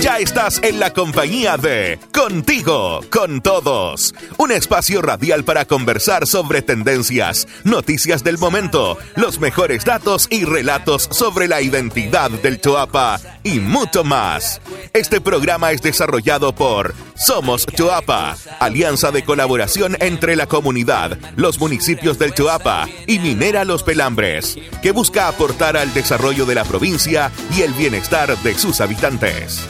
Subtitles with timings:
[0.00, 4.14] Ya estás en la compañía de Contigo, con todos.
[4.36, 11.08] Un espacio radial para conversar sobre tendencias, noticias del momento, los mejores datos y relatos
[11.10, 14.60] sobre la identidad del Choapa y mucho más.
[14.92, 22.18] Este programa es desarrollado por Somos Choapa, alianza de colaboración entre la comunidad, los municipios
[22.18, 27.62] del Choapa y Minera Los Pelambres, que busca aportar al desarrollo de la provincia y
[27.62, 29.66] el bienestar de sus habitantes.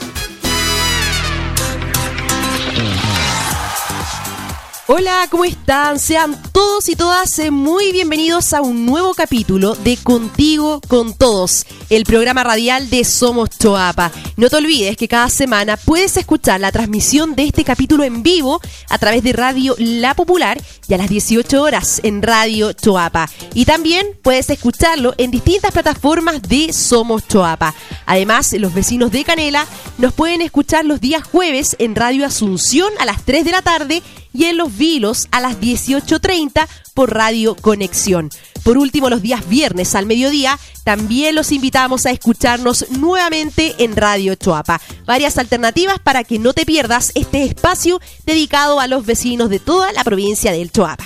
[4.91, 5.98] Hola, ¿cómo están?
[5.98, 11.66] Sean todos y todas eh, muy bienvenidos a un nuevo capítulo de Contigo con Todos,
[11.91, 14.10] el programa radial de Somos Choapa.
[14.38, 18.62] No te olvides que cada semana puedes escuchar la transmisión de este capítulo en vivo
[18.88, 23.29] a través de Radio La Popular y a las 18 horas en Radio Choapa.
[23.52, 27.74] Y también puedes escucharlo en distintas plataformas de Somos Choapa.
[28.07, 29.66] Además, los vecinos de Canela
[29.98, 34.02] nos pueden escuchar los días jueves en Radio Asunción a las 3 de la tarde
[34.32, 38.30] y en Los Vilos a las 18.30 por Radio Conexión.
[38.62, 44.34] Por último, los días viernes al mediodía también los invitamos a escucharnos nuevamente en Radio
[44.34, 44.80] Choapa.
[45.06, 49.93] Varias alternativas para que no te pierdas este espacio dedicado a los vecinos de toda
[49.93, 51.04] la provincia del Choapa.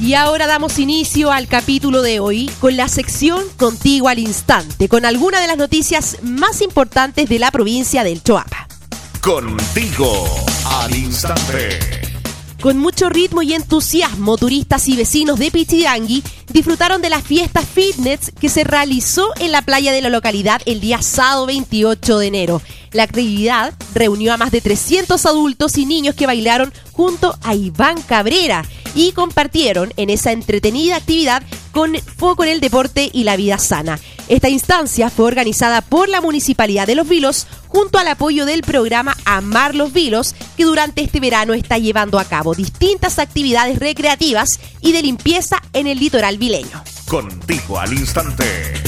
[0.00, 5.04] Y ahora damos inicio al capítulo de hoy con la sección Contigo al Instante, con
[5.04, 8.68] algunas de las noticias más importantes de la provincia del Choapa.
[9.28, 10.24] Contigo
[10.64, 11.78] al instante.
[12.62, 18.32] Con mucho ritmo y entusiasmo, turistas y vecinos de Pichidangui disfrutaron de la fiesta fitness
[18.40, 22.62] que se realizó en la playa de la localidad el día sábado 28 de enero.
[22.92, 28.00] La actividad reunió a más de 300 adultos y niños que bailaron junto a Iván
[28.02, 28.64] Cabrera
[28.94, 33.98] y compartieron en esa entretenida actividad con foco en el deporte y la vida sana.
[34.28, 39.16] Esta instancia fue organizada por la Municipalidad de Los Vilos junto al apoyo del programa
[39.24, 44.92] Amar los Vilos, que durante este verano está llevando a cabo distintas actividades recreativas y
[44.92, 46.82] de limpieza en el litoral vileño.
[47.06, 48.87] Contigo al instante.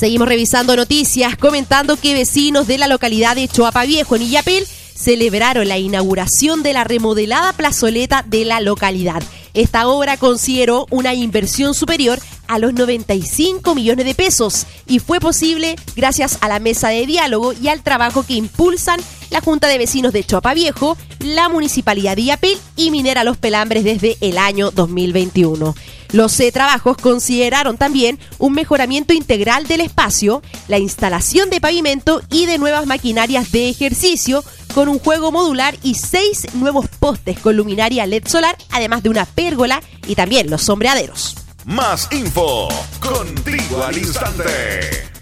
[0.00, 5.68] Seguimos revisando noticias, comentando que vecinos de la localidad de Choapa Viejo, en Illapel, celebraron
[5.68, 9.22] la inauguración de la remodelada plazoleta de la localidad.
[9.52, 12.18] Esta obra consideró una inversión superior
[12.48, 17.52] a los 95 millones de pesos y fue posible gracias a la mesa de diálogo
[17.52, 22.24] y al trabajo que impulsan la Junta de Vecinos de Choapa Viejo, la Municipalidad de
[22.24, 25.74] Yapil y Minera Los Pelambres desde el año 2021.
[26.12, 32.58] Los trabajos consideraron también un mejoramiento integral del espacio, la instalación de pavimento y de
[32.58, 34.42] nuevas maquinarias de ejercicio,
[34.74, 39.24] con un juego modular y seis nuevos postes con luminaria LED solar, además de una
[39.24, 41.36] pérgola y también los sombreaderos.
[41.64, 42.68] Más info,
[43.00, 45.19] contigo al instante.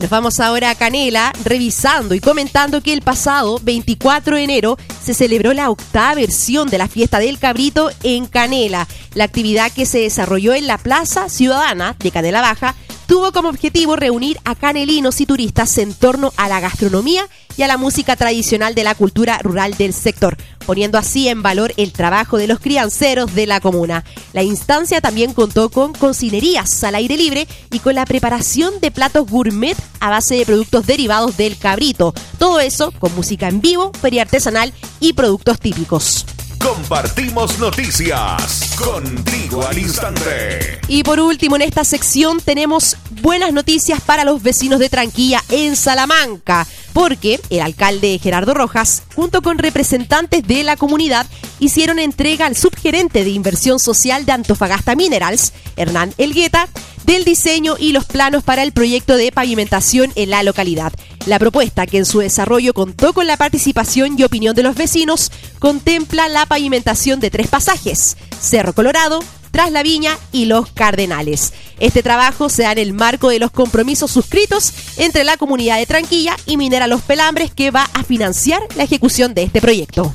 [0.00, 5.12] Nos vamos ahora a Canela, revisando y comentando que el pasado 24 de enero se
[5.12, 8.88] celebró la octava versión de la fiesta del cabrito en Canela.
[9.12, 12.74] La actividad que se desarrolló en la Plaza Ciudadana de Canela Baja
[13.06, 17.28] tuvo como objetivo reunir a canelinos y turistas en torno a la gastronomía
[17.60, 21.74] y a la música tradicional de la cultura rural del sector, poniendo así en valor
[21.76, 24.02] el trabajo de los crianceros de la comuna.
[24.32, 29.28] La instancia también contó con cocinerías al aire libre y con la preparación de platos
[29.28, 32.14] gourmet a base de productos derivados del cabrito.
[32.38, 36.24] Todo eso con música en vivo, feria artesanal y productos típicos.
[36.62, 40.78] Compartimos noticias contigo al instante.
[40.88, 45.74] Y por último, en esta sección tenemos buenas noticias para los vecinos de Tranquilla en
[45.74, 51.26] Salamanca, porque el alcalde Gerardo Rojas, junto con representantes de la comunidad,
[51.60, 56.68] hicieron entrega al subgerente de inversión social de Antofagasta Minerals, Hernán Elgueta,
[57.04, 60.92] del diseño y los planos para el proyecto de pavimentación en la localidad.
[61.26, 65.30] La propuesta, que en su desarrollo contó con la participación y opinión de los vecinos,
[65.58, 71.52] contempla la pavimentación de tres pasajes, Cerro Colorado, Tras la Viña y Los Cardenales.
[71.80, 75.86] Este trabajo se da en el marco de los compromisos suscritos entre la comunidad de
[75.86, 80.12] Tranquilla y Minera Los Pelambres que va a financiar la ejecución de este proyecto.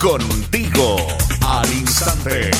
[0.00, 0.96] Contigo
[1.46, 2.50] al instante.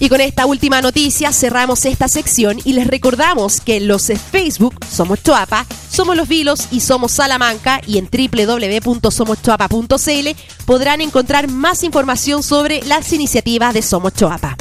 [0.00, 4.74] Y con esta última noticia cerramos esta sección y les recordamos que en los Facebook
[4.90, 10.28] somos Choapa, somos Los Vilos y somos Salamanca y en www.somoschoapa.cl
[10.66, 14.56] podrán encontrar más información sobre las iniciativas de Somos Choapa.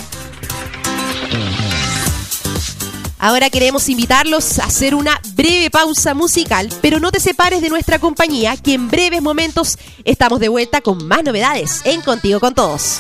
[3.23, 7.97] Ahora queremos invitarlos a hacer una breve pausa musical, pero no te separes de nuestra
[7.97, 12.99] compañía, que en breves momentos estamos de vuelta con más novedades en Contigo con Todos.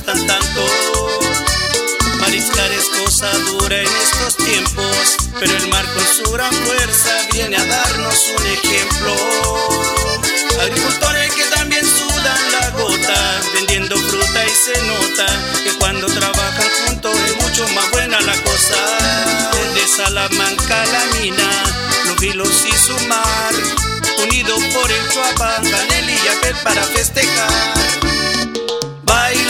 [0.00, 0.66] gustan tanto.
[2.20, 7.56] Mariscar es cosa dura en estos tiempos, pero el mar con su gran fuerza viene
[7.56, 9.14] a darnos un ejemplo.
[10.60, 15.26] Agricultores que también sudan la gota, vendiendo fruta y se nota
[15.64, 18.76] que cuando trabajan juntos es mucho más buena la cosa.
[19.74, 21.50] Desde Salamanca la mina,
[22.06, 23.54] los vilos y su mar,
[24.22, 28.10] unidos por el Chuapa, Canel y Yapel para festejar.
[29.10, 29.49] Baila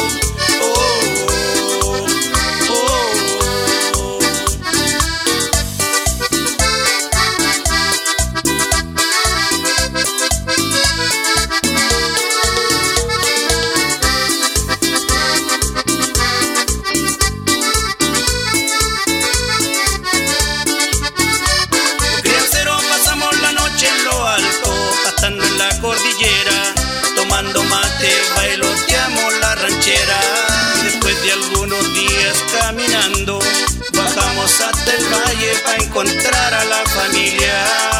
[36.01, 37.90] Encontrar a la familia.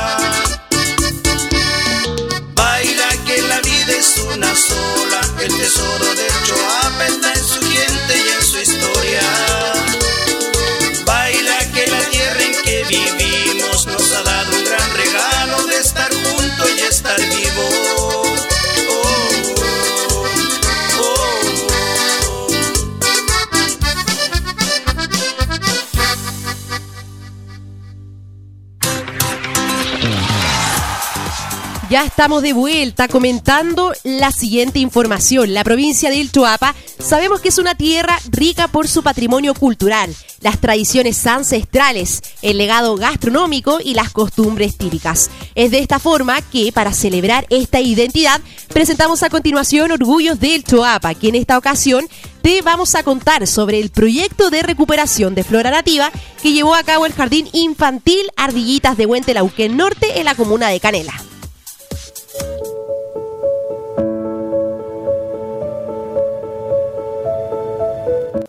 [32.05, 35.53] Estamos de vuelta comentando la siguiente información.
[35.53, 40.59] La provincia del Choapa sabemos que es una tierra rica por su patrimonio cultural, las
[40.59, 45.29] tradiciones ancestrales, el legado gastronómico y las costumbres típicas.
[45.53, 51.13] Es de esta forma que, para celebrar esta identidad, presentamos a continuación Orgullos del Choapa,
[51.13, 52.07] que en esta ocasión
[52.41, 56.11] te vamos a contar sobre el proyecto de recuperación de flora nativa
[56.41, 60.79] que llevó a cabo el Jardín Infantil Ardillitas de Huentelauquén Norte en la comuna de
[60.79, 61.30] Canela.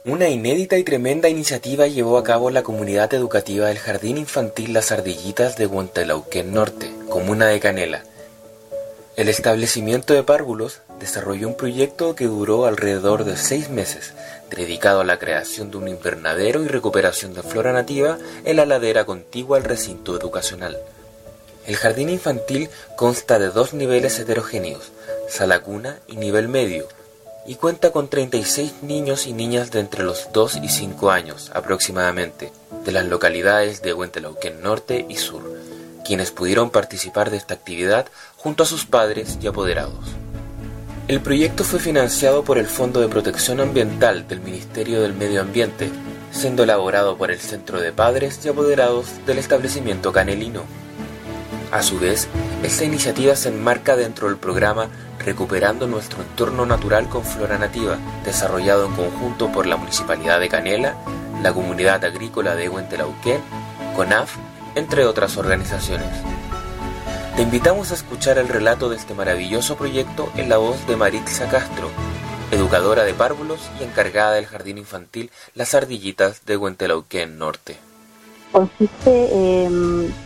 [0.04, 4.90] Una inédita y tremenda iniciativa llevó a cabo la comunidad educativa del Jardín Infantil Las
[4.90, 8.02] Ardillitas de Huantelauquén Norte, comuna de Canela.
[9.14, 14.12] El establecimiento de párvulos desarrolló un proyecto que duró alrededor de seis meses,
[14.50, 19.04] dedicado a la creación de un invernadero y recuperación de flora nativa en la ladera
[19.04, 20.80] contigua al recinto educacional.
[21.64, 24.90] El jardín infantil consta de dos niveles heterogéneos,
[25.28, 26.88] sala cuna y nivel medio,
[27.46, 32.52] y cuenta con 36 niños y niñas de entre los 2 y 5 años aproximadamente,
[32.84, 35.42] de las localidades de Huentelauquén Norte y Sur,
[36.04, 38.06] quienes pudieron participar de esta actividad
[38.36, 40.04] junto a sus padres y apoderados.
[41.08, 45.90] El proyecto fue financiado por el Fondo de Protección Ambiental del Ministerio del Medio Ambiente,
[46.30, 50.62] siendo elaborado por el Centro de Padres y Apoderados del establecimiento canelino.
[51.72, 52.28] A su vez,
[52.62, 54.88] esta iniciativa se enmarca dentro del programa
[55.18, 60.96] Recuperando nuestro entorno natural con flora nativa, desarrollado en conjunto por la Municipalidad de Canela,
[61.42, 63.40] la Comunidad Agrícola de Huentelauquén,
[63.96, 64.36] CONAF,
[64.74, 66.10] entre otras organizaciones.
[67.36, 71.48] Te invitamos a escuchar el relato de este maravilloso proyecto en la voz de Maritza
[71.48, 71.88] Castro,
[72.50, 77.78] educadora de párvulos y encargada del jardín infantil Las Ardillitas de Huentelauquén Norte
[78.52, 79.68] consiste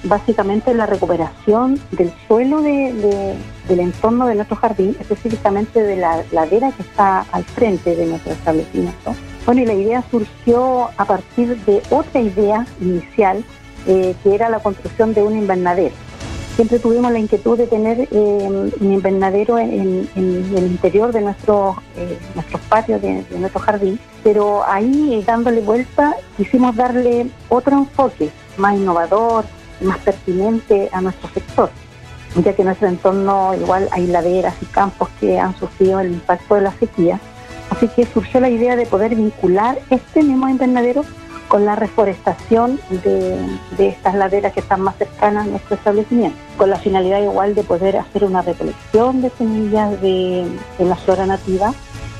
[0.04, 6.72] básicamente en la recuperación del suelo del entorno de nuestro jardín, específicamente de la ladera
[6.72, 9.14] que está al frente de nuestro establecimiento.
[9.46, 13.44] Bueno, y la idea surgió a partir de otra idea inicial,
[13.86, 15.94] eh, que era la construcción de un invernadero
[16.56, 22.18] siempre tuvimos la inquietud de tener eh, un invernadero en, el interior de nuestro, eh,
[22.34, 29.44] nuestros patios, de, nuestro jardín, pero ahí dándole vuelta quisimos darle otro enfoque más innovador,
[29.82, 31.70] más pertinente a nuestro sector,
[32.42, 36.54] ya que en nuestro entorno igual hay laderas y campos que han sufrido el impacto
[36.54, 37.20] de la sequía,
[37.68, 41.04] así que surgió la idea de poder vincular este mismo invernadero
[41.48, 46.78] con la reforestación de, estas laderas que están más cercanas a nuestro establecimiento, con la
[46.78, 50.46] finalidad igual de poder hacer una recolección de semillas de,
[50.78, 51.72] la flora nativa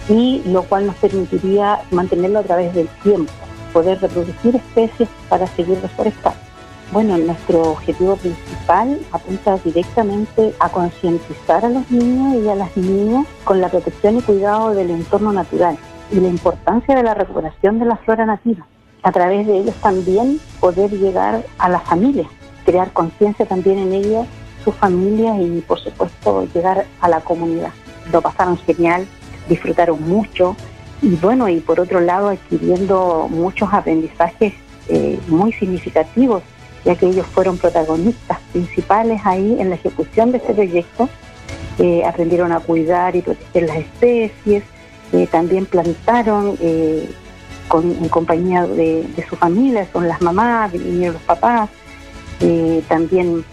[0.09, 3.33] y lo cual nos permitiría mantenerlo a través del tiempo,
[3.73, 6.39] poder reproducir especies para seguir reforestando.
[6.93, 13.27] Bueno, nuestro objetivo principal apunta directamente a concientizar a los niños y a las niñas
[13.43, 15.77] con la protección y cuidado del entorno natural
[16.13, 18.65] y la importancia de la recuperación de la flora nativa
[19.07, 22.29] a través de ellos también poder llegar a la familia,
[22.65, 24.27] crear conciencia también en ellos,
[24.65, 27.71] sus familias y por supuesto llegar a la comunidad.
[28.13, 29.07] Lo pasaron genial,
[29.49, 30.57] disfrutaron mucho
[31.03, 34.55] y bueno, y por otro lado adquiriendo muchos aprendizajes
[34.89, 36.43] eh, muy significativos,
[36.85, 41.09] ya que ellos fueron protagonistas principales ahí en la ejecución de este proyecto.
[41.79, 44.65] Eh, aprendieron a cuidar y proteger las especies,
[45.13, 46.59] eh, también plantaron
[47.73, 51.69] en compañía de, su familia, son las mamás, vinieron los papás,
[52.89, 53.45] también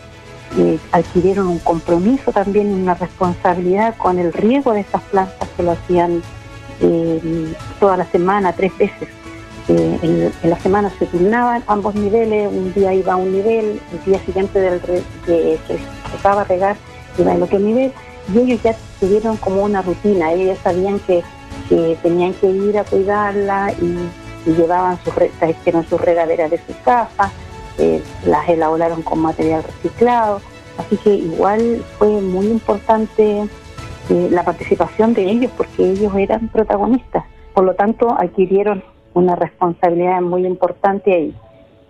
[0.91, 6.21] adquirieron un compromiso, también una responsabilidad con el riego de estas plantas que lo hacían
[7.79, 9.09] toda la semana, tres veces.
[9.69, 14.05] Eh, en, la semana se turnaban ambos niveles, un día iba a un nivel, el
[14.05, 15.79] día siguiente del que se
[16.11, 16.75] tocaba regar
[17.17, 17.93] iba al otro nivel,
[18.33, 21.23] y ellos ya tuvieron como una rutina, ellos sabían que,
[22.01, 23.97] tenían que ir a cuidarla y,
[24.49, 27.31] llevaban sus, trajeron sus regaderas de sus casas,
[27.77, 30.41] eh, las elaboraron con material reciclado,
[30.77, 33.47] así que igual fue muy importante
[34.09, 40.21] eh, la participación de ellos porque ellos eran protagonistas, por lo tanto adquirieron una responsabilidad
[40.21, 41.35] muy importante ahí.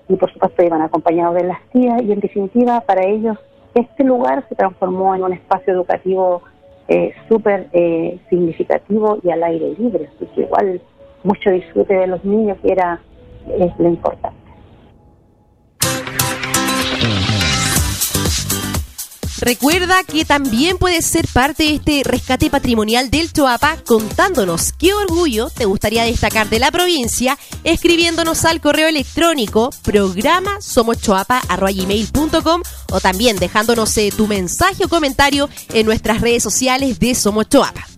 [0.09, 3.37] Y por supuesto iban acompañados de las tías y en definitiva para ellos
[3.73, 6.43] este lugar se transformó en un espacio educativo
[6.87, 10.81] eh, súper eh, significativo y al aire libre, así que igual
[11.23, 13.01] mucho disfrute de los niños que era
[13.57, 14.42] es lo importante.
[19.43, 25.49] Recuerda que también puedes ser parte de este rescate patrimonial del Choapa contándonos qué orgullo
[25.49, 33.97] te gustaría destacar de la provincia, escribiéndonos al correo electrónico programa somoschoapa.com o también dejándonos
[33.97, 37.92] eh, tu mensaje o comentario en nuestras redes sociales de Somos Choapa.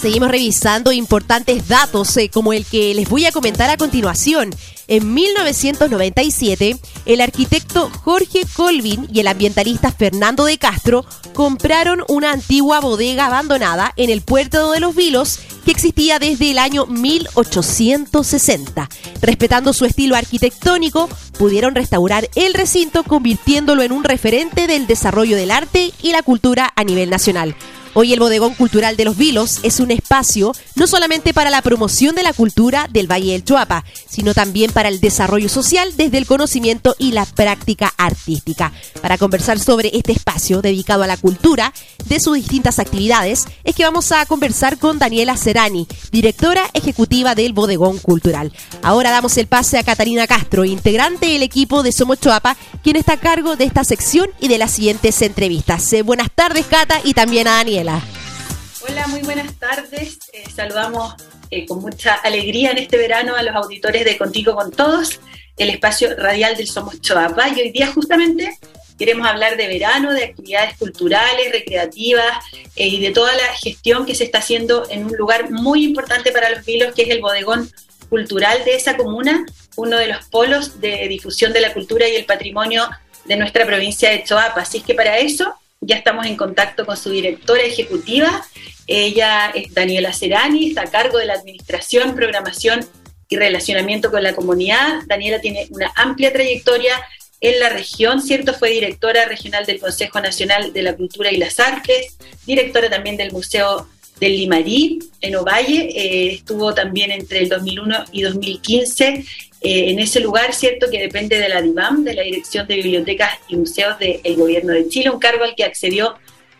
[0.00, 4.54] Seguimos revisando importantes datos eh, como el que les voy a comentar a continuación.
[4.86, 12.80] En 1997, el arquitecto Jorge Colvin y el ambientalista Fernando de Castro compraron una antigua
[12.80, 18.88] bodega abandonada en el puerto de Los Vilos que existía desde el año 1860.
[19.20, 25.50] Respetando su estilo arquitectónico, pudieron restaurar el recinto convirtiéndolo en un referente del desarrollo del
[25.50, 27.56] arte y la cultura a nivel nacional.
[27.94, 32.14] Hoy el Bodegón Cultural de los Vilos es un espacio no solamente para la promoción
[32.14, 36.26] de la cultura del Valle del Chuapa, sino también para el desarrollo social desde el
[36.26, 38.72] conocimiento y la práctica artística.
[39.00, 41.72] Para conversar sobre este espacio dedicado a la cultura,
[42.06, 47.52] de sus distintas actividades, es que vamos a conversar con Daniela Serani, directora ejecutiva del
[47.52, 48.52] Bodegón Cultural.
[48.82, 53.14] Ahora damos el pase a Catalina Castro, integrante del equipo de Somos Chuapa, quien está
[53.14, 55.92] a cargo de esta sección y de las siguientes entrevistas.
[55.92, 57.87] Eh, buenas tardes, Cata, y también a Daniela.
[57.88, 60.18] Hola, muy buenas tardes.
[60.34, 61.14] Eh, saludamos
[61.50, 65.20] eh, con mucha alegría en este verano a los auditores de Contigo con Todos,
[65.56, 67.48] el espacio radial del Somos Choapa.
[67.48, 68.58] Y hoy día justamente
[68.98, 72.44] queremos hablar de verano, de actividades culturales, recreativas
[72.76, 76.30] eh, y de toda la gestión que se está haciendo en un lugar muy importante
[76.30, 77.70] para los vilos, que es el bodegón
[78.10, 82.26] cultural de esa comuna, uno de los polos de difusión de la cultura y el
[82.26, 82.86] patrimonio
[83.24, 84.60] de nuestra provincia de Choapa.
[84.60, 88.44] Así que para eso ya estamos en contacto con su directora ejecutiva.
[88.86, 92.86] Ella es Daniela Serani, está a cargo de la administración, programación
[93.28, 95.02] y relacionamiento con la comunidad.
[95.06, 96.94] Daniela tiene una amplia trayectoria
[97.40, 98.54] en la región, ¿cierto?
[98.54, 102.16] Fue directora regional del Consejo Nacional de la Cultura y las Artes,
[102.46, 103.88] directora también del Museo
[104.20, 109.24] del Limarí en Ovalle, eh, estuvo también entre el 2001 y 2015 eh,
[109.60, 110.86] en ese lugar, ¿cierto?
[110.90, 114.88] Que depende de la DIVAM, de la Dirección de Bibliotecas y Museos del Gobierno de
[114.88, 116.16] Chile, un cargo al que accedió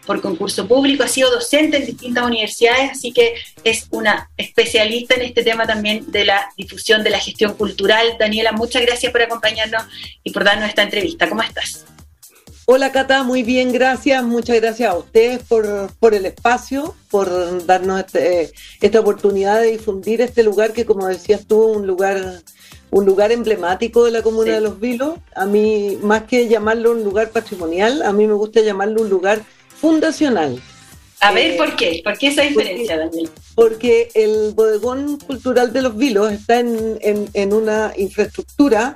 [0.09, 5.21] por concurso público, ha sido docente en distintas universidades, así que es una especialista en
[5.21, 8.17] este tema también de la difusión de la gestión cultural.
[8.19, 9.83] Daniela, muchas gracias por acompañarnos
[10.25, 11.29] y por darnos esta entrevista.
[11.29, 11.85] ¿Cómo estás?
[12.71, 14.23] Hola Cata, muy bien, gracias.
[14.23, 20.21] Muchas gracias a ustedes por, por el espacio, por darnos este, esta oportunidad de difundir
[20.21, 22.43] este lugar que, como decías tú, un lugar
[22.91, 25.19] un lugar emblemático de la comuna de Los Vilos.
[25.35, 29.41] A mí, más que llamarlo un lugar patrimonial, a mí me gusta llamarlo un lugar
[29.81, 30.61] fundacional.
[31.21, 32.03] A ver, ¿por qué?
[32.05, 33.31] ¿Por qué esa diferencia, Daniel?
[33.55, 38.95] Porque el bodegón cultural de Los Vilos está en, en, una infraestructura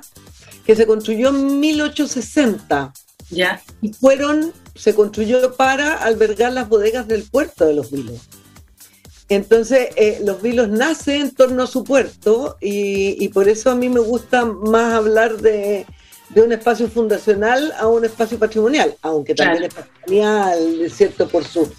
[0.63, 2.93] que se construyó en 1860.
[3.33, 3.61] Ya.
[3.81, 8.21] Y fueron, se construyó para albergar las bodegas del puerto de Los Vilos.
[9.29, 13.89] Entonces, eh, los vilos nacen en torno a su puerto y, por eso a mí
[13.89, 15.85] me gusta más hablar de,
[16.29, 21.27] de un espacio fundacional a un espacio patrimonial, aunque también es patrimonial, ¿cierto?
[21.27, 21.71] Por su,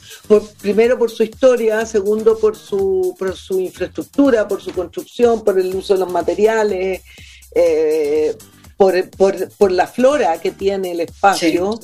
[0.60, 5.74] primero por su historia, segundo por su, por su infraestructura, por su construcción, por el
[5.74, 7.02] uso de los materiales,
[7.54, 8.36] eh,
[8.76, 11.78] por, por, por, la flora que tiene el espacio.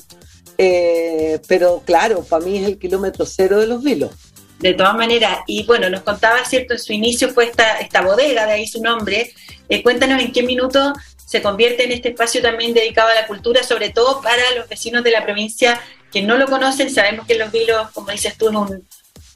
[0.59, 4.11] Eh, pero claro, para mí es el kilómetro cero de los vilos.
[4.59, 6.75] De todas maneras, y bueno, nos contaba, ¿cierto?
[6.75, 9.33] En su inicio fue esta, esta bodega, de ahí su nombre.
[9.71, 10.93] Eh, cuéntanos en qué minuto
[11.25, 15.03] se convierte en este espacio también dedicado a la cultura, sobre todo para los vecinos
[15.03, 15.81] de la provincia
[16.13, 16.91] que no lo conocen.
[16.91, 18.55] Sabemos que Los Vilos, como dices tú, es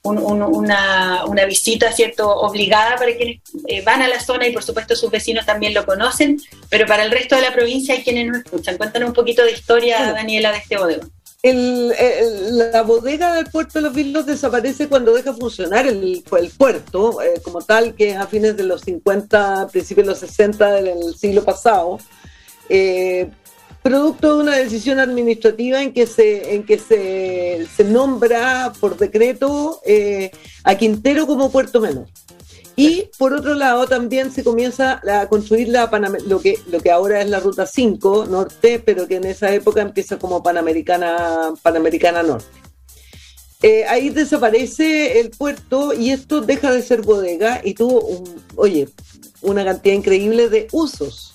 [0.04, 5.11] una, visita cierto obligada para quienes eh, van a la zona y por supuesto sus
[5.11, 8.76] vecinos también lo conocen, pero para el resto de la provincia hay quienes no escuchan.
[8.76, 11.11] Cuéntanos un poquito de historia, Daniela, de este bodegón.
[11.42, 17.40] la bodega del puerto de los Vilos desaparece cuando deja funcionar el, el puerto eh,
[17.42, 21.44] como tal, que es a fines de los 50, principios de los 60 del siglo
[21.44, 21.99] pasado.
[22.68, 23.30] Eh,
[23.85, 29.83] producto de una decisión administrativa en que se, en que se, se nombra por decreto
[29.85, 30.31] eh,
[30.64, 32.07] a Quintero como puerto menor.
[32.76, 35.91] Y por otro lado también se comienza a construir la
[36.26, 39.83] lo, que, lo que ahora es la Ruta 5 Norte, pero que en esa época
[39.83, 42.47] empieza como Panamericana, Panamericana Norte.
[43.61, 48.88] Eh, ahí desaparece el puerto y esto deja de ser bodega y tuvo, un, oye,
[49.43, 51.34] una cantidad increíble de usos.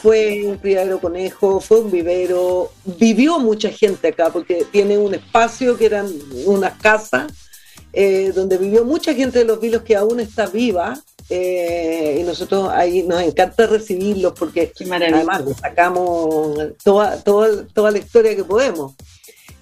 [0.00, 5.76] Fue un criadero conejo, fue un vivero, vivió mucha gente acá porque tiene un espacio
[5.76, 6.08] que eran
[6.46, 7.32] unas casas
[7.92, 10.98] eh, donde vivió mucha gente de los vilos que aún está viva
[11.30, 17.98] eh, y nosotros ahí nos encanta recibirlos porque además le sacamos toda, toda, toda la
[17.98, 18.94] historia que podemos.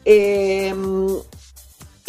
[0.05, 0.73] Eh,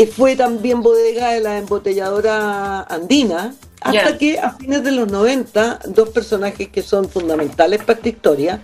[0.05, 6.09] fue también bodega de la embotelladora andina, hasta que a fines de los 90, dos
[6.09, 8.62] personajes que son fundamentales para esta historia,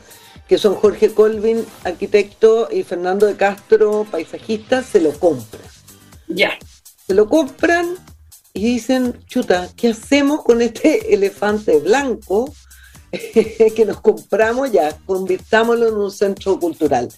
[0.47, 5.63] que son Jorge Colvin, arquitecto, y Fernando de Castro, paisajista, se lo compran.
[6.27, 6.51] Ya.
[7.07, 7.95] Se lo compran
[8.53, 12.53] y dicen, chuta, ¿qué hacemos con este elefante blanco
[13.11, 14.95] que nos compramos ya?
[15.05, 17.09] Convirtámoslo en un centro cultural.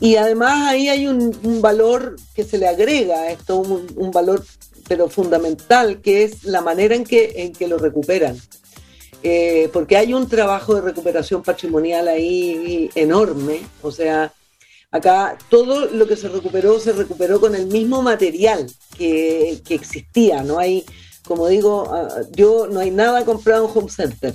[0.00, 4.44] Y además ahí hay un, valor que se le agrega a esto, un, valor
[4.86, 8.36] pero fundamental, que es la manera en que, en que lo recuperan.
[9.22, 14.32] Eh, porque hay un trabajo de recuperación patrimonial ahí enorme, o sea,
[14.92, 20.44] acá todo lo que se recuperó se recuperó con el mismo material que, que existía,
[20.44, 20.84] no hay,
[21.26, 24.34] como digo, ah, yo no hay nada comprado en Home Center,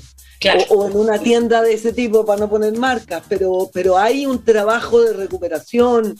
[0.70, 4.44] o, en una tienda de ese tipo para no poner marcas, pero, pero hay un
[4.44, 6.20] trabajo de recuperación,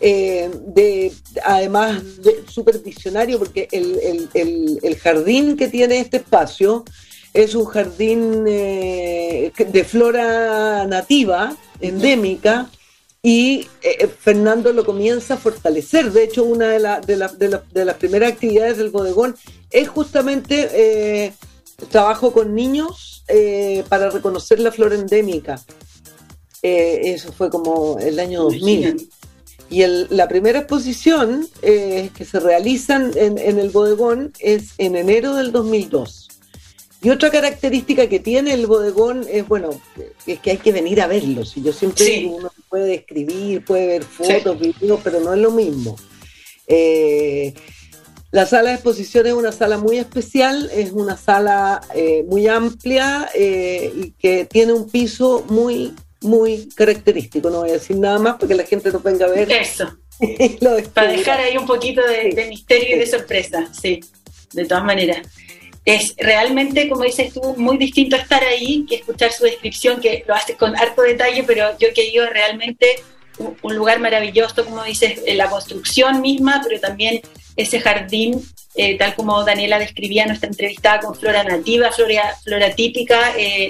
[0.00, 1.12] eh, de
[1.44, 6.84] además de supervisionario, porque el, jardín que tiene este espacio
[7.32, 12.70] es un jardín eh, de flora nativa, endémica,
[13.22, 16.10] y eh, Fernando lo comienza a fortalecer.
[16.10, 19.36] De hecho, una de, de, de las primeras actividades del bodegón
[19.70, 21.34] es justamente
[21.90, 25.60] trabajo con niños eh, para reconocer la flora endémica.
[26.62, 29.08] Eh, eso fue como el año 2000.
[29.70, 35.52] Y la primera exposición eh, que se realiza en, el bodegón es en enero del
[35.52, 36.28] 2002.
[37.02, 39.70] Y otra característica que tiene el bodegón es, bueno,
[40.26, 41.44] es que hay que venir a verlo.
[41.44, 45.96] Si yo siempre uno puede escribir, puede ver fotos, videos, pero no es lo mismo.
[48.32, 53.28] La sala de exposición es una sala muy especial, es una sala eh, muy amplia
[53.34, 57.50] eh, y que tiene un piso muy, muy característico.
[57.50, 59.50] No voy a decir nada más porque la gente no venga a ver.
[59.52, 59.96] Eso.
[60.94, 64.00] Para dejar ahí un poquito de, misterio y de sorpresa, sí,
[64.52, 65.26] de todas maneras.
[65.84, 70.34] Es realmente, como dices tú, muy distinto estar ahí que escuchar su descripción, que lo
[70.34, 73.02] hace con harto detalle, pero yo que digo realmente
[73.62, 77.22] un lugar maravilloso, como dices, en la construcción misma, pero también
[77.60, 78.40] ese jardín,
[78.74, 83.68] eh, tal como Daniela describía en nuestra entrevistada con flora nativa, flora, flora típica eh,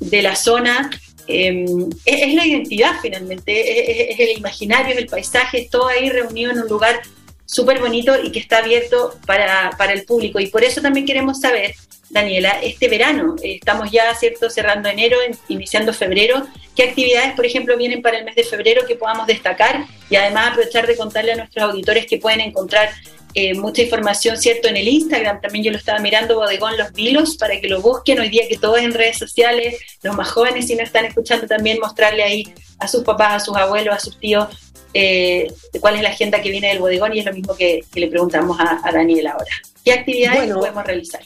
[0.00, 0.90] de la zona.
[1.26, 6.60] Em, es, la identidad finalmente, es, el imaginario, es el paisaje, todo ahí reunido en
[6.60, 7.02] un lugar
[7.44, 10.40] súper bonito y que está abierto para, para, el público.
[10.40, 11.74] Y por eso también queremos saber,
[12.10, 17.76] Daniela, este verano, eh, estamos ya, ¿cierto?, cerrando enero, iniciando febrero, ¿qué actividades, por ejemplo,
[17.76, 19.84] vienen para el mes de febrero que podamos destacar?
[20.08, 22.90] Y además aprovechar de contarle a nuestros auditores que pueden encontrar
[23.34, 24.68] eh, mucha información, ¿cierto?
[24.68, 28.18] En el Instagram también yo lo estaba mirando, Bodegón Los Vilos, para que lo busquen
[28.20, 31.46] hoy día que todo es en redes sociales, los más jóvenes si no están escuchando
[31.46, 34.48] también mostrarle ahí a sus papás, a sus abuelos, a sus tíos,
[34.94, 38.08] eh, cuál es la agenda que viene del bodegón y es lo mismo que, le
[38.08, 39.50] preguntamos a, Daniel ahora.
[39.84, 41.20] ¿Qué actividades podemos realizar?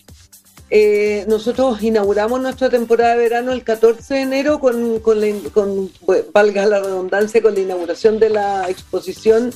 [0.75, 5.91] eh, nosotros inauguramos nuestra temporada de verano el 14 de enero con, con,
[6.33, 9.53] valga la redundancia, con la inauguración de la exposición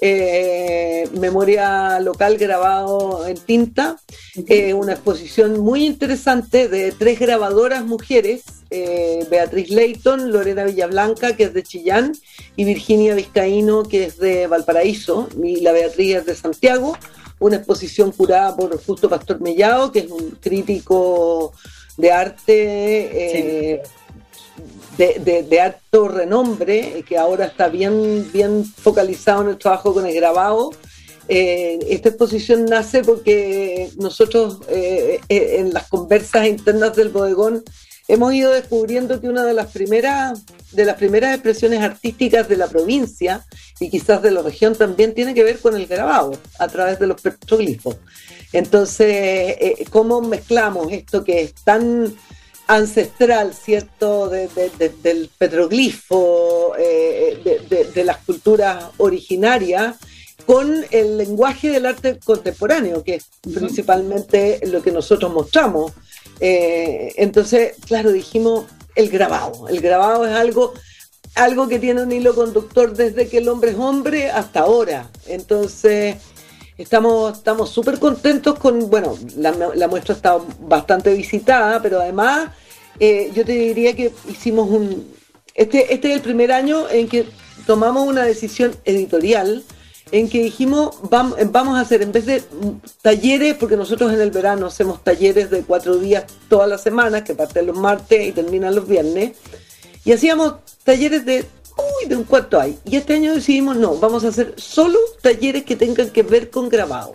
[0.00, 3.96] eh, Memoria Local grabado en tinta,
[4.48, 8.44] eh, una exposición muy interesante de tres grabadoras mujeres,
[9.30, 12.12] Beatriz Leighton, Lorena Villablanca, que es de Chillán,
[12.56, 16.96] y Virginia Vizcaíno, que es de Valparaíso, y la Beatriz es de Santiago.
[17.38, 21.52] Una exposición curada por Justo Pastor Mellado, que es un crítico
[21.96, 23.82] de arte
[24.98, 30.14] eh, de, alto renombre, que ahora está bien, bien focalizado en el trabajo con el
[30.14, 30.70] grabado.
[31.28, 37.64] Eh, esta exposición nace porque nosotros eh, en las conversas internas del bodegón
[38.08, 42.68] hemos ido descubriendo que una de las primeras de las primeras expresiones artísticas de la
[42.68, 43.44] provincia
[43.80, 47.06] y quizás de la región también tiene que ver con el grabado a través de
[47.06, 47.96] los petroglifos.
[48.52, 52.14] Entonces, eh, ¿cómo mezclamos esto que es tan
[52.66, 57.62] ancestral, ¿cierto?, del petroglifo, eh,
[57.94, 59.96] de, las culturas originarias,
[60.46, 65.92] con el lenguaje del arte contemporáneo, que es principalmente lo que nosotros mostramos.
[66.40, 69.68] Eh, entonces, claro, dijimos el grabado.
[69.68, 70.72] El grabado es algo
[71.36, 75.10] algo que tiene un hilo conductor desde que el hombre es hombre hasta ahora.
[75.26, 76.16] Entonces,
[76.78, 82.50] estamos estamos súper contentos con, bueno, la, muestra está bastante visitada, pero además
[82.98, 85.14] eh, yo te diría que hicimos un...
[85.54, 87.26] Este, este es el primer año en que
[87.66, 89.64] tomamos una decisión editorial
[90.12, 92.42] en que dijimos, vamos, vamos a hacer, en vez de
[93.02, 97.34] talleres, porque nosotros en el verano hacemos talleres de cuatro días todas las semanas, que
[97.34, 99.32] parten los martes y terminan los viernes,
[100.04, 101.44] y hacíamos talleres de,
[101.76, 102.78] uy, de un cuarto hay.
[102.84, 106.68] Y este año decidimos, no, vamos a hacer solo talleres que tengan que ver con
[106.68, 107.14] grabado.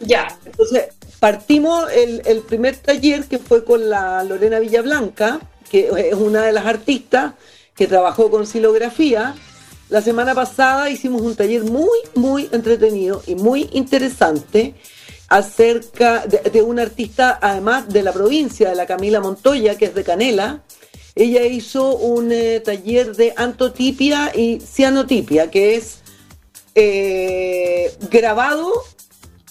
[0.00, 0.28] Ya.
[0.44, 0.84] Entonces,
[1.20, 5.40] partimos el, el primer taller que fue con la Lorena Villablanca,
[5.70, 7.34] que es una de las artistas
[7.74, 9.34] que trabajó con silografía.
[9.88, 14.74] La semana pasada hicimos un taller muy, muy entretenido y muy interesante
[15.28, 19.94] acerca de, de una artista, además de la provincia, de la Camila Montoya, que es
[19.94, 20.62] de Canela,
[21.16, 26.00] ella hizo un eh, taller de antotipia y cianotipia, que es
[26.74, 28.70] eh, grabado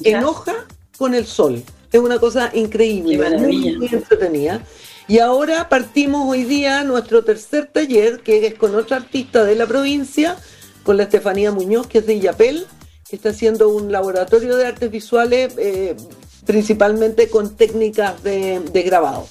[0.03, 1.63] en hoja con el sol.
[1.91, 4.61] Es una cosa increíble, muy, muy entretenida.
[5.07, 9.65] Y ahora partimos hoy día nuestro tercer taller, que es con otra artista de la
[9.65, 10.37] provincia,
[10.83, 12.67] con la Estefanía Muñoz, que es de Illapel,
[13.09, 15.95] que está haciendo un laboratorio de artes visuales, eh,
[16.45, 19.27] principalmente con técnicas de grabado.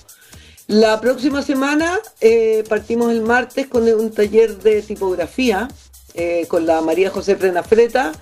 [0.66, 5.68] La próxima semana eh, partimos el martes con un taller de tipografía
[6.14, 8.12] eh, con la María José Prenafreta,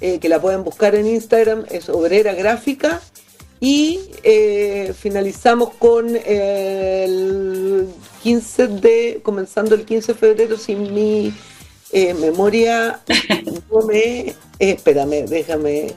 [0.00, 3.02] eh, que la pueden buscar en Instagram, es obrera gráfica.
[3.62, 4.00] Y
[4.94, 7.88] finalizamos con el
[8.22, 11.34] 15 de, comenzando el 15 de febrero, sin mi
[11.92, 13.00] memoria,
[13.70, 15.94] no me, espérame, déjame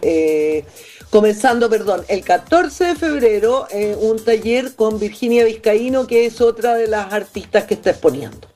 [1.14, 6.74] comenzando, perdón, el 14 de febrero, eh, un taller con Virginia Vizcaíno, que es otra
[6.74, 8.48] de las artistas que está exponiendo.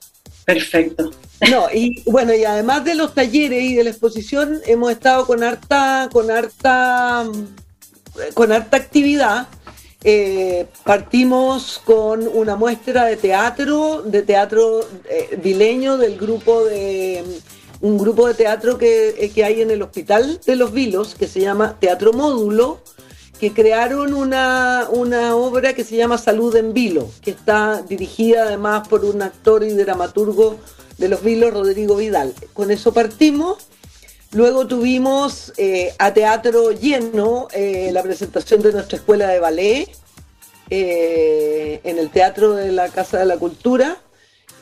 [0.44, 1.08] Perfecto.
[1.52, 5.44] No, y bueno, y además de los talleres y de la exposición, hemos estado con
[5.44, 7.26] harta, con harta,
[8.34, 9.46] con harta actividad.
[10.02, 17.22] Eh, partimos con una muestra de teatro, de teatro eh, vileño del grupo de
[17.80, 21.40] un grupo de teatro eh, que, hay en el Hospital de los Vilos, que se
[21.40, 22.80] llama Teatro Módulo,
[23.38, 28.88] que crearon una, una obra que se llama Salud en Vilo, que está dirigida además
[28.88, 30.58] por un actor y dramaturgo
[30.98, 32.34] de los Vilos, Rodrigo Vidal.
[32.52, 33.68] Con eso partimos.
[34.32, 39.88] Luego tuvimos eh, a teatro lleno eh, la presentación de nuestra escuela de ballet
[40.70, 43.96] en el Teatro de la Casa de la Cultura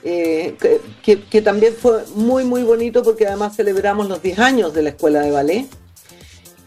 [0.05, 0.57] eh,
[1.03, 5.21] que, también fue muy, muy bonito porque además celebramos los 10 años de la Escuela
[5.21, 5.67] de Ballet.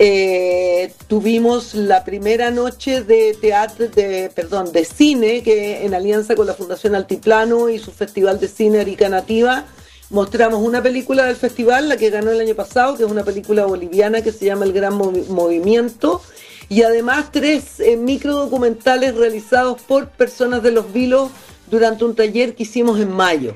[0.01, 6.47] Eh, tuvimos la primera noche de teatro, de, perdón, de cine, que en alianza con
[6.47, 9.65] la Fundación Altiplano y su Festival de Cine Arica Nativa,
[10.09, 13.65] mostramos una película del festival, la que ganó el año pasado, que es una película
[13.65, 16.21] boliviana que se llama El Gran Movimiento,
[16.69, 21.29] y además tres eh, micro documentales realizados por personas de los vilos
[21.69, 23.55] durante un taller que hicimos en mayo.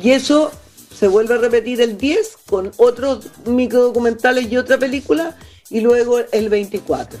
[0.00, 0.50] Y eso
[0.94, 5.36] se vuelve a repetir el 10 con otros microdocumentales y otra película
[5.70, 7.18] y luego el 24.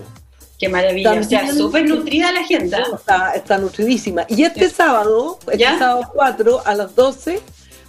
[0.58, 2.82] Qué maravilla, o sea, súper nutrida la agenda.
[3.34, 4.26] Está, nutridísima.
[4.28, 7.40] Y este sábado, este sábado 4 a las 12,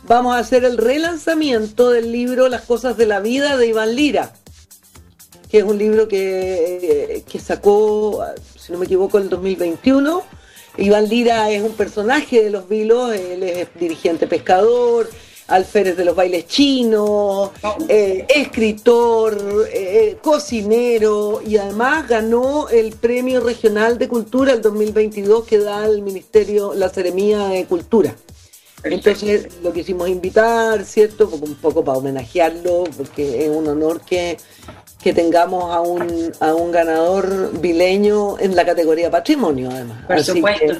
[0.03, 4.31] vamos a hacer el relanzamiento del libro Las cosas de la vida de Iván Lira,
[5.49, 8.23] que es un libro que, que sacó,
[8.57, 10.23] si no me equivoco, el 2021.
[10.77, 15.09] Iván Lira es un personaje de los Vilos, él es dirigente pescador,
[15.47, 17.51] alférez de los bailes chinos,
[17.89, 25.59] eh, escritor, eh, cocinero y además ganó el Premio Regional de Cultura el 2022 que
[25.59, 28.15] da el Ministerio, la Seremía de Cultura.
[28.83, 31.29] Entonces lo quisimos invitar, ¿cierto?
[31.29, 34.37] Un poco para homenajearlo, porque es un honor que,
[35.01, 40.05] que tengamos a un, a un ganador vileño en la categoría patrimonio, además.
[40.07, 40.77] Por supuesto.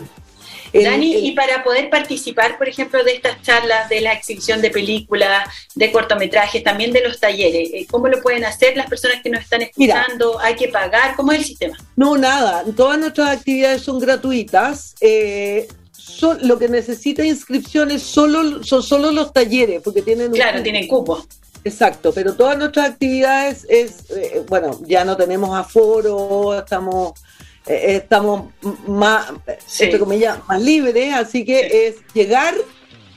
[0.73, 5.49] Dani, y para poder participar, por ejemplo, de estas charlas, de la exhibición de películas,
[5.75, 9.41] de cortometrajes, también de los talleres, eh, ¿cómo lo pueden hacer las personas que nos
[9.41, 10.39] están escuchando?
[10.39, 11.15] ¿Hay que pagar?
[11.15, 11.77] ¿Cómo es el sistema?
[11.97, 12.63] No, nada.
[12.75, 14.95] Todas nuestras actividades son gratuitas.
[15.01, 15.67] Eh,
[16.41, 20.31] lo que necesita inscripciones solo, son solo los talleres, porque tienen...
[20.31, 21.25] Claro, tienen cupo.
[21.63, 27.13] Exacto, pero todas nuestras actividades es, eh, bueno, ya no tenemos aforo, estamos
[27.67, 28.51] eh, estamos
[28.87, 29.31] más,
[29.79, 32.55] entre comillas, más libres, así que es llegar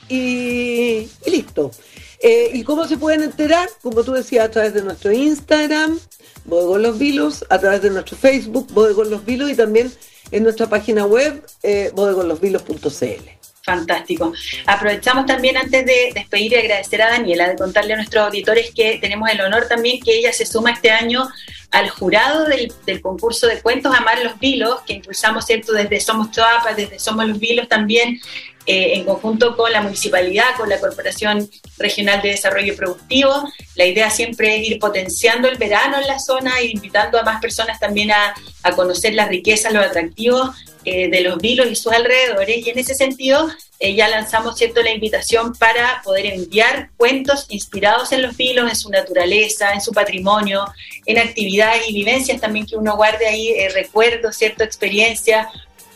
[0.07, 1.71] y, listo.
[2.19, 3.67] Eh, ¿Y cómo se pueden enterar?
[3.81, 5.99] Como tú decías, a través de nuestro Instagram,
[6.45, 9.91] Bodegón Los Vilos, a través de nuestro Facebook, Bodegón Los Vilos, y también
[10.31, 13.44] en nuestra página web, eh, bodegonlosvilos.cl.
[13.65, 14.31] Fantástico.
[14.67, 18.99] Aprovechamos también antes de despedir y agradecer a Daniela, de contarle a nuestros auditores que
[19.01, 21.27] tenemos el honor también que ella se suma este año
[21.71, 26.75] al jurado del, concurso de cuentos Amar los Vilos, que impulsamos, ¿cierto?, desde Somos Choapa,
[26.75, 28.19] desde Somos los Vilos también,
[28.67, 31.49] eh, en conjunto con la municipalidad, con la Corporación
[31.79, 33.49] Regional de Desarrollo Productivo.
[33.73, 37.41] La idea siempre es ir potenciando el verano en la zona e invitando a más
[37.41, 40.51] personas también a, a conocer las riquezas, los atractivos
[40.85, 42.65] eh, de los vilos y sus alrededores.
[42.65, 48.11] Y en ese sentido, eh, ya lanzamos cierto la invitación para poder enviar cuentos inspirados
[48.11, 50.65] en los vilos, en su naturaleza, en su patrimonio,
[51.05, 54.63] en actividades y vivencias también que uno guarde ahí, eh, recuerdos, cierta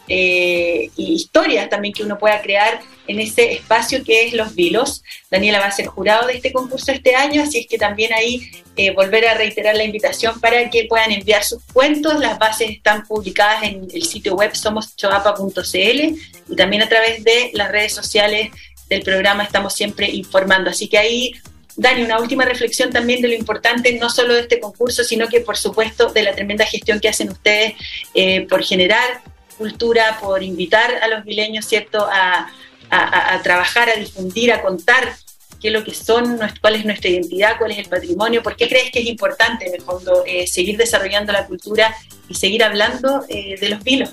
[0.10, 5.04] experiencia y historias también que uno pueda crear en ese espacio que es Los Vilos.
[5.30, 8.52] Daniela va a ser jurado de este concurso este año, así es que también ahí
[8.76, 12.20] eh, volver a reiterar la invitación para que puedan enviar sus cuentos.
[12.20, 16.16] Las bases están publicadas en el sitio web somoschoapa.cl
[16.50, 18.50] y también a través de las redes sociales
[18.88, 20.70] del programa estamos siempre informando.
[20.70, 21.34] Así que ahí
[21.76, 25.40] Dani, una última reflexión también de lo importante, no solo de este concurso, sino que
[25.40, 27.74] por supuesto de la tremenda gestión que hacen ustedes
[28.14, 29.22] eh, por generar
[29.60, 32.50] cultura, por invitar a los vileños, ¿cierto?, a,
[32.90, 35.16] a, trabajar, a difundir, a contar
[35.62, 38.68] qué es lo que son, cuál es nuestra identidad, cuál es el patrimonio, por qué
[38.68, 41.96] crees que es importante en el fondo eh, seguir desarrollando la cultura
[42.28, 44.10] y seguir hablando eh, de los vilos.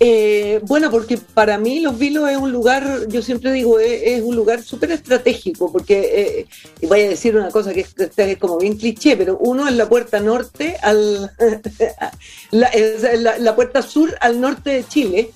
[0.00, 4.34] Eh, bueno, porque para mí Los Vilos es un lugar, yo siempre digo, es, un
[4.34, 6.46] lugar súper estratégico, porque,
[6.80, 9.74] y voy a decir una cosa que es, es, como bien cliché, pero uno es
[9.74, 11.30] la puerta norte, al
[12.50, 15.30] la, la, puerta sur al norte de Chile,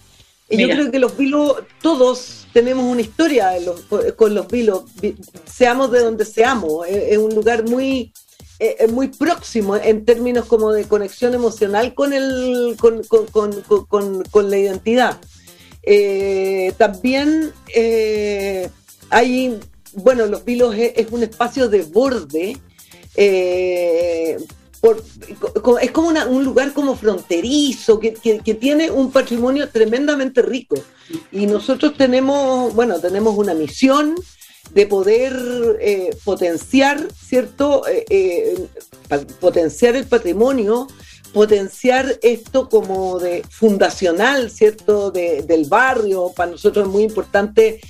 [0.51, 3.53] y yo creo que Los Vilos, todos tenemos una historia
[4.16, 4.85] con los vilos,
[5.44, 8.12] seamos de donde seamos, es, un lugar muy,
[8.90, 15.18] muy próximo en términos como de conexión emocional con, el, con, la identidad.
[15.83, 18.68] Eh, también eh,
[19.11, 19.59] hay,
[19.94, 22.57] bueno, los vilos es, un espacio de borde.
[23.14, 24.37] Eh,
[25.81, 30.77] es como un lugar como fronterizo, que, tiene un patrimonio tremendamente rico.
[31.33, 34.14] Y nosotros tenemos, bueno, tenemos una misión
[34.70, 37.87] de poder eh, potenciar, ¿cierto?
[37.88, 38.66] Eh, eh,
[39.40, 40.87] potenciar el patrimonio,
[41.33, 45.11] potenciar esto como de fundacional, ¿cierto?
[45.11, 46.33] del barrio.
[46.35, 47.81] Para nosotros es muy importante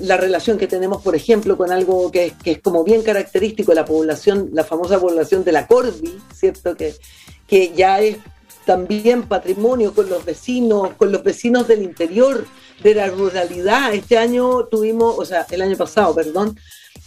[0.00, 3.84] la relación que tenemos, por ejemplo, con algo que, es como bien característico de la
[3.84, 6.74] población, la famosa población de la Corvi, ¿cierto?
[6.74, 6.94] Que,
[7.46, 8.16] que ya es
[8.64, 12.46] también patrimonio con los vecinos, con los vecinos del interior,
[12.82, 13.94] de la ruralidad.
[13.94, 16.58] Este año tuvimos, o sea, el año pasado, perdón,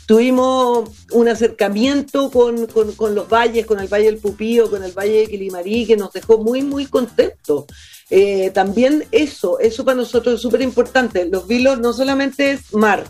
[0.05, 5.19] tuvimos un acercamiento con, con los valles, con el Valle del Pupío, con el Valle
[5.19, 7.65] de Quilimarí, que nos dejó muy, muy contentos.
[8.09, 11.25] Eh, también eso, eso para nosotros es súper importante.
[11.25, 13.03] Los vilos no solamente es mar,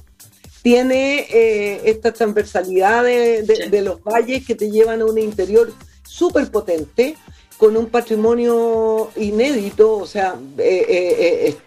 [0.63, 5.71] tiene eh, esta transversalidad de, los valles que te llevan a un interior
[6.03, 7.15] súper potente,
[7.57, 11.57] con un patrimonio inédito, o sea, eh,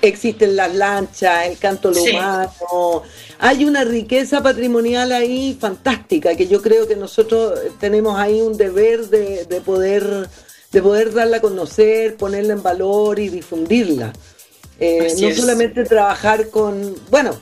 [0.00, 3.02] existen las lanchas, el canto humano,
[3.38, 9.08] hay una riqueza patrimonial ahí fantástica que yo creo que nosotros tenemos ahí un deber
[9.08, 10.28] de poder
[10.72, 14.12] de poder darla a conocer, ponerla en valor y difundirla.
[14.78, 17.38] Eh, no solamente trabajar con, bueno,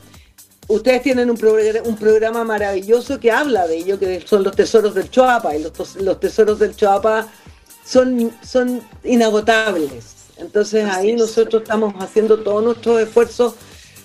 [0.66, 1.38] ustedes tienen un,
[1.85, 5.97] un, programa maravilloso que habla de ello, que son los tesoros del Choapa, y los,
[5.97, 7.29] los tesoros del Choapa
[7.88, 10.05] son, son inagotables.
[10.37, 13.55] Entonces ahí nosotros estamos haciendo todos nuestros esfuerzos,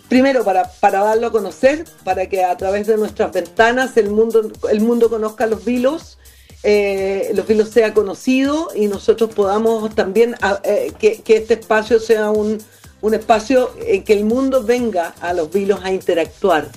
[0.09, 4.51] primero para, para darlo a conocer, para que a través de nuestras ventanas el mundo,
[4.71, 6.17] el mundo conozca los vilos,
[6.63, 12.31] eh, los vilos sea conocido y nosotros podamos también eh, que, que, este espacio sea
[12.31, 12.57] un,
[13.01, 16.69] un espacio en que el mundo venga a los vilos a interactuar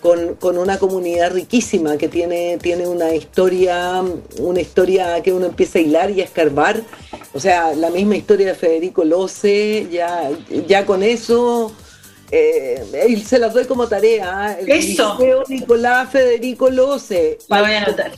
[0.00, 4.02] con, una comunidad riquísima que tiene, tiene una historia,
[4.38, 6.82] una historia que uno empieza a hilar y a escarbar.
[7.34, 10.30] O sea, la misma historia de Federico Loce, ya,
[10.66, 11.72] ya con eso,
[12.30, 14.58] eh, se las doy como tarea.
[14.60, 14.64] ¿eh?
[14.66, 15.18] El Eso.
[15.48, 17.38] Nicolás Federico Loce.
[17.48, 18.12] Lo voy a anotar.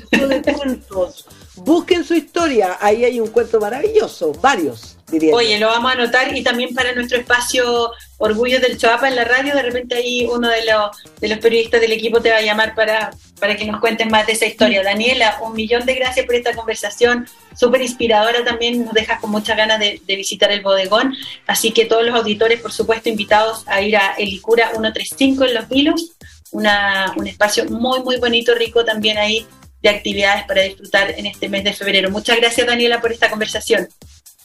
[1.57, 4.97] Busquen su historia, ahí hay un cuento maravilloso, varios.
[5.33, 9.25] Oye, lo vamos a anotar y también para nuestro espacio Orgullo del Choapa en la
[9.25, 12.43] radio, de repente ahí uno de los, de los periodistas del equipo te va a
[12.43, 14.83] llamar para, para que nos cuenten más de esa historia.
[14.83, 19.57] Daniela, un millón de gracias por esta conversación, súper inspiradora también, nos dejas con muchas
[19.57, 21.15] ganas de, visitar el bodegón,
[21.47, 25.69] así que todos los auditores, por supuesto, invitados a ir a Elicura 135 en Los
[25.69, 26.13] Vilos,
[26.53, 29.47] una, un espacio muy, muy bonito, rico también ahí
[29.83, 32.11] de actividades para disfrutar en este mes de febrero.
[32.11, 33.89] Muchas gracias, Daniela, por esta conversación.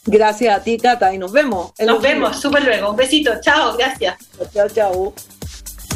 [0.05, 1.71] Gracias a ti, Cata, y nos vemos.
[1.79, 2.91] Nos vemos, súper luego.
[2.91, 4.15] Un besito, chao, gracias.
[4.53, 5.13] Chao, chao.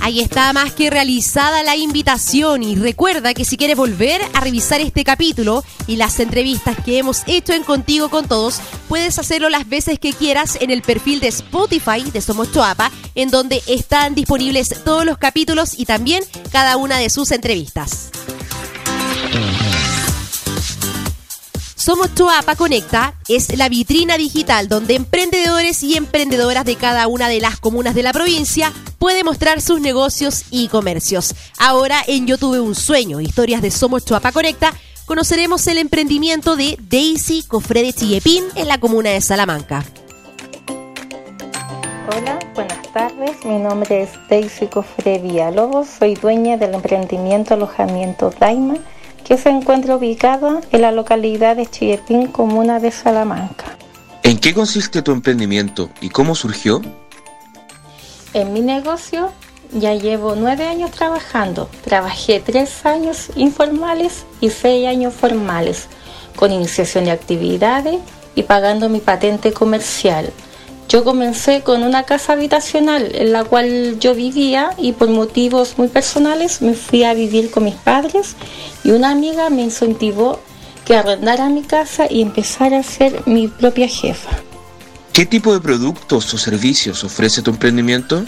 [0.02, 4.80] Ahí está más que realizada la invitación y recuerda que si quieres volver a revisar
[4.80, 9.68] este capítulo y las entrevistas que hemos hecho en Contigo con Todos, puedes hacerlo las
[9.68, 14.84] veces que quieras en el perfil de Spotify de Somos Choapa, en donde están disponibles
[14.86, 18.10] todos los capítulos y también cada una de sus entrevistas.
[21.90, 27.40] Somos Choapa Conecta es la vitrina digital donde emprendedores y emprendedoras de cada una de
[27.40, 31.34] las comunas de la provincia pueden mostrar sus negocios y comercios.
[31.58, 34.72] Ahora en Yo Tuve un Sueño, historias de Somos Choapa Conecta,
[35.08, 39.84] conoceremos el emprendimiento de Daisy Cofrede Chillepín en la comuna de Salamanca.
[42.16, 43.44] Hola, buenas tardes.
[43.44, 45.88] Mi nombre es Daisy Cofré Villalobos.
[45.98, 48.78] Soy dueña del emprendimiento Alojamiento Daima
[49.24, 53.66] que se encuentra ubicado en la localidad de Chillepín, comuna de Salamanca.
[54.24, 56.82] ¿En qué consiste tu emprendimiento y cómo surgió?
[58.34, 59.32] En mi negocio
[59.74, 61.70] ya llevo nueve años trabajando.
[61.84, 65.88] Trabajé tres años informales y seis años formales,
[66.36, 68.00] con iniciación de actividades
[68.36, 70.32] y pagando mi patente comercial.
[70.90, 75.88] Yo comencé con una casa habitacional en la cual yo vivía y por motivos muy
[75.88, 78.36] personales me fui a vivir con mis padres
[78.84, 80.40] y una amiga me incentivó
[80.86, 84.32] que arrendara mi casa y empezara a ser mi propia jefa.
[85.14, 88.26] ¿Qué tipo de productos o servicios ofrece tu emprendimiento?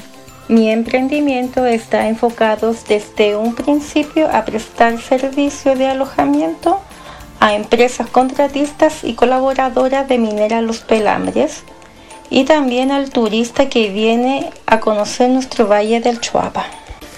[0.47, 6.79] Mi emprendimiento está enfocado desde un principio a prestar servicio de alojamiento
[7.39, 11.63] a empresas contratistas y colaboradoras de Minera Los Pelambres
[12.31, 16.65] y también al turista que viene a conocer nuestro Valle del Chuapa.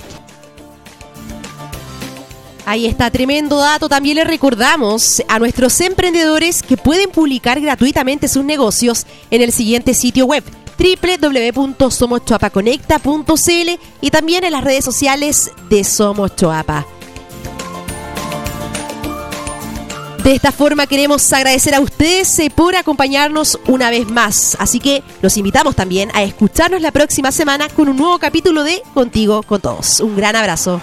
[2.65, 3.89] Ahí está, tremendo dato.
[3.89, 9.93] También le recordamos a nuestros emprendedores que pueden publicar gratuitamente sus negocios en el siguiente
[9.93, 10.45] sitio web
[10.77, 13.69] www.somoschoapaconecta.cl
[14.01, 16.85] y también en las redes sociales de Somos Choapa.
[20.23, 24.55] De esta forma queremos agradecer a ustedes eh, por acompañarnos una vez más.
[24.57, 28.81] Así que los invitamos también a escucharnos la próxima semana con un nuevo capítulo de
[28.93, 29.99] Contigo con Todos.
[29.99, 30.81] Un gran abrazo.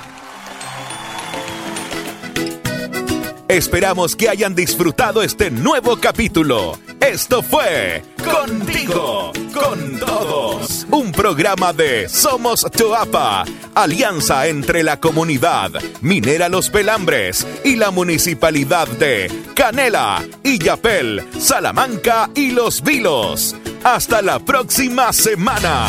[3.51, 6.78] Esperamos que hayan disfrutado este nuevo capítulo.
[7.01, 10.86] Esto fue Contigo, con todos.
[10.88, 13.44] Un programa de Somos Choapa,
[13.74, 22.53] alianza entre la comunidad Minera Los Pelambres y la municipalidad de Canela, Illapel, Salamanca y
[22.53, 23.57] Los Vilos.
[23.82, 25.88] Hasta la próxima semana.